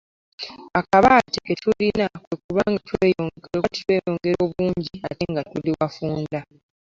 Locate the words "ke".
1.45-1.53